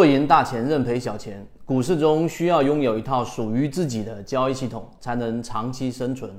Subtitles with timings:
[0.00, 1.46] 做赢大钱，认赔小钱。
[1.66, 6.30] 股市中需要拥有一套属于自己的交易系统，才能长期生存。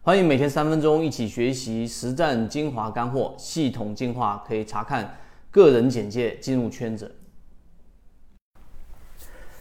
[0.00, 5.12] 欢迎每天三分钟一起学习实战精华干货，系统进化可以查看
[5.50, 7.12] 个人简介进入圈子。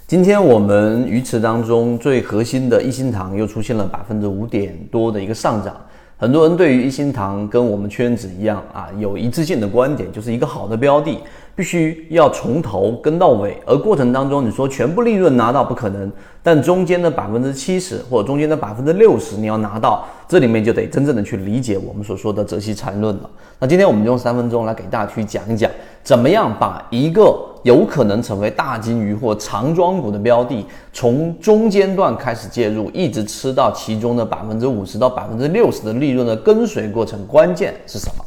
[0.05, 5.75] 今天我们鱼池当中最核心的一心堂又出现了百分之五点多的一个上涨。
[6.18, 11.18] 很多人对于一心堂跟我们圈子一样啊，有一致性的观点，就是一个好的标的。
[11.60, 16.09] 必须要从头跟到尾，而过程当中你说全部利润拿到不可能，
[16.41, 23.30] 但中间的百分之七十或者中间的百分之六十你要拿到，这里面就得真正的去理解我们所说的择期缠论了。
[23.59, 25.70] 那今天我们就用三分钟来给大家去讲一讲，
[26.02, 38.23] 怎么样把一个有可能成为大金鱼或长庄股的标的，从中间段开始介入，一直吃到其中的百分之五十到百分之六十的利润的跟随过程，关键是什么？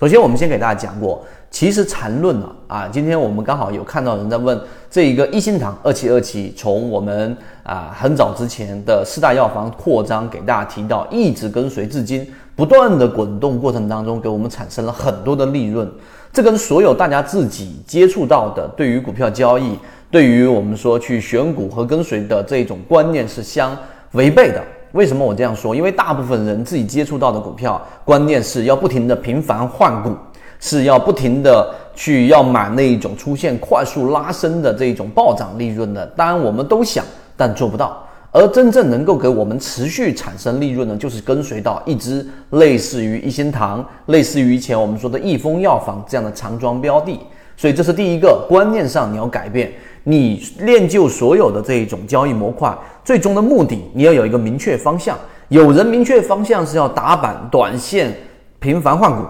[0.00, 4.56] 首先，我们先给大家讲过，其实缠论呢，啊，今天我们刚好有看到人在问
[4.88, 15.90] 这一个一心堂二期二期，从我们啊很早之前的四大药房扩张给大家提到，一直跟随至今，不断的滚动过程当中，给我们产生了很多的利润。
[16.32, 19.76] 这跟所有大家自己接触到的对于股票交易，
[20.12, 23.76] 对于我们说去选股和跟随的这种观念是相
[24.12, 24.62] 违背的。
[24.92, 25.74] 为什么我这样说？
[25.74, 30.14] 因为大部分人自己接触到的股票观念是要不停的频繁换股，
[30.60, 36.06] 是要不停的去要买那一种出现快速拉升的这一种暴涨利润的。
[36.16, 37.04] 当然我们都想，
[37.36, 38.02] 但做不到。
[38.30, 47.18] 而真正能够给我们持续产生利润呢，就是跟随到一只类似于一心堂、类似于以前我们说的益丰药房这样的长庄标的。
[47.56, 49.72] 所以这是第一个观念上你要改变。
[50.04, 55.18] 你练就所有的这一种交易模块，最终的目的你要有一个明确方向。
[55.48, 58.14] 有人明确方向是要打板、短线、
[58.58, 59.22] 频繁换股，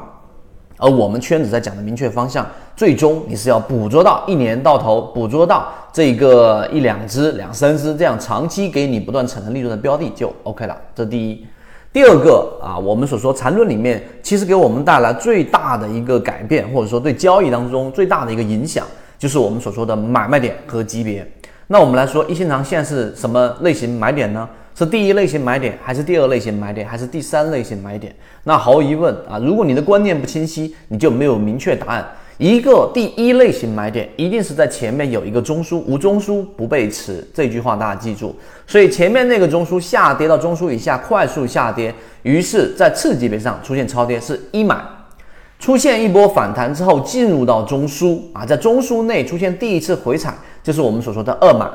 [0.77, 10.77] 而我们圈子在讲的明确方向，最终你是要捕捉到一年到头捕捉到这个一两只、两三只这样长期给你不断产生利润的标的就 OK 了。
[10.95, 11.47] 这第一。
[11.91, 18.84] 第二个啊，我们所说缠论里面，其实给我们带来最大的一个改变，或者说对交易当中最大的一个影响。
[19.19, 21.29] 就是我们所说的买卖点和级别。
[21.67, 24.49] 那我们来说，一线堂现在是什么类型买点呢？
[24.75, 28.15] 是第一类型买点，还是第二类型买点，还是第三类型买点？
[28.45, 32.09] 那毫无疑问啊，如果你的观念不清晰，你就没有明确答案。
[32.39, 38.34] 一个第一类型买点，一定是在前面有一个中枢，无中枢不背驰，这句话大家记住。
[38.65, 41.93] 所以前面那个中枢下跌到中枢以下，快速下跌，
[42.23, 44.81] 于是，在次级别上出现超跌，是一买。
[45.59, 50.33] 出现一波反弹之后，进入到中枢啊，在中枢内出现第一次回踩，
[50.63, 51.69] 就是我们所说的二买。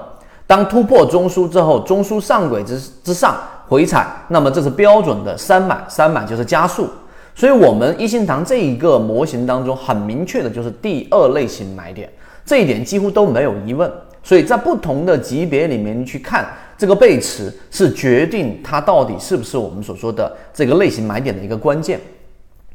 [0.47, 3.35] 当突破中枢之后，中枢上轨之之上
[3.67, 6.87] 回踩，那么这是标准的三买，三买就是加速。
[7.35, 12.09] 所以，我们一心堂这一个模型当中，很明确的就是第二类型买点，
[12.45, 13.91] 这一点几乎都没有疑问。
[14.21, 21.99] 所以在不同的级别里面去看这个背驰，是决定它到底是不是我们所说的这个类型买点的一个关键。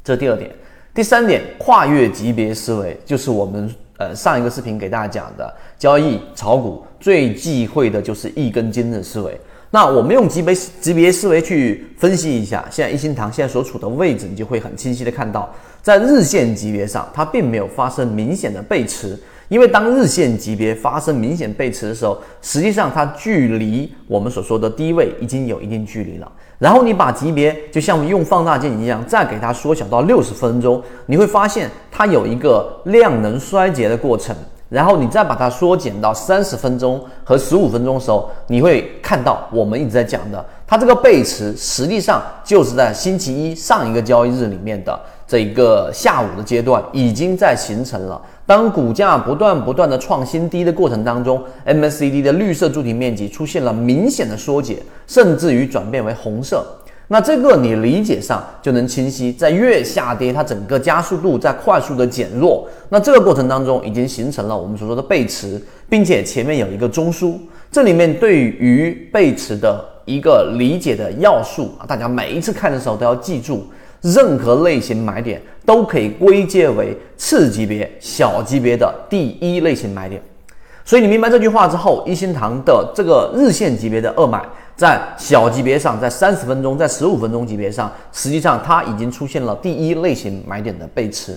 [0.05, 0.51] 这第二点。
[0.95, 9.39] 第三点，跨越级别思维，就是我们呃上一个视频给大家讲的，交易炒股最忌讳的就是一根筋的思维。
[9.71, 19.19] 那我们用级别级别思维去分析一下，现在一心堂现在所处的位置，你就会很清晰的看到，在日线级别上，它并没有发生明显的背驰。
[19.49, 26.31] 因为当日线级别发生明显背驰的时候，实际上它距离我们所说的低位已经有一定距离了。
[26.59, 34.37] 然后你把级别就像用放大镜一样，再给它缩小到六十分钟，你会发现它有一个量能衰竭的过程。
[34.69, 48.21] 然后你再把它缩减到三十分钟和十五分钟的时候，你会看到我们一直在讲的，它这个背驰实际上就是在星期一上一个交易日里面的这一个下午的阶段已经在形成了。
[48.49, 56.67] 当股价不断不断的创新低的过程当中，MACD 的绿色柱体面积出现了明显的缩减，甚至于转变为红色。
[57.09, 62.67] 那这个你理解上就能清晰，在越下跌，它整个加速度在快速的减弱。
[62.89, 67.35] 那这个过程当中已经形成了我们所说的背驰，并且前面有一个中枢。
[67.71, 73.67] 这里面对于背驰的一个理解的要素啊，大家每一次看的时候都要记住，
[74.01, 80.23] 任何类型买点都可以归结为次级别、小级别的第一类型买点。
[80.85, 84.43] 所以你明白这句话之后，一心堂的这个日线级别的二买。
[84.75, 91.37] 在小级别上，在三十分钟、在十五分钟级别上，实际上它已经出现了第一类型买点的背驰。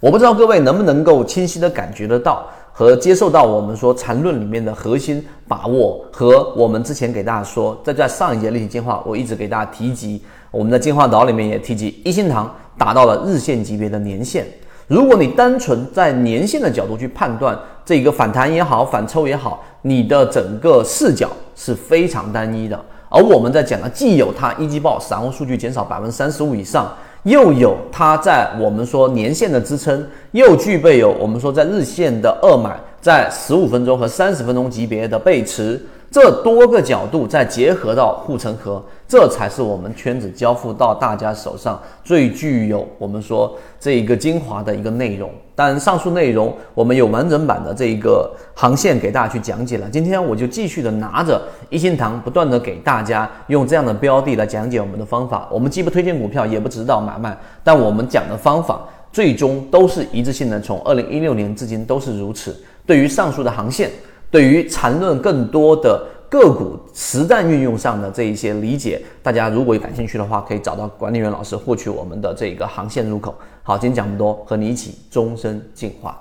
[0.00, 14.44] 我不知道各位能不能够清晰的感觉得到和接受到我们说缠论里面的核心把握，和我们之前给大家说，在在上一节立体进化，我一直给大家提及，我们的进化岛里面也提及，一心堂达到了日线级别的年线。
[14.88, 22.84] 如果你单纯在年线的角度去判断这个反弹也好，反抽也好，你的整个视角是非常单一的。
[23.08, 26.92] 而我们在讲的，既有它一季报散户数据减少百分之三十五以上，
[27.24, 35.80] 又有它在我们说年线的支撑，又具备有我们说在日线的二买，在十五分钟和三十分钟级别的背驰。
[36.14, 45.28] 这多个角度再结合到护城河，这才是我们圈子交付到大家手上最具有我们说这一个精华的一个内容。
[45.56, 49.88] 当然，上述内容我们有完整版的这一个航线给大家去讲解了。
[49.90, 55.48] 今天我就继续的拿着一心堂，不断的给大家用这样的标的来讲解我们的方法。
[55.50, 58.78] 我们既不推荐股票，也不指导买卖，但我们讲的方法
[59.12, 60.60] 最终都是一致性的。
[60.60, 62.56] 从二零一六年至今都是如此。
[62.86, 63.90] 对于上述的航线。
[64.34, 73.32] 对于缠论更多的个股实战运用上的这一些理解，大家如果有感兴趣的话，可以找到管理员老师获取我们的这个航线入口。
[73.62, 76.20] 好，今天讲这么多，和你一起终身进化。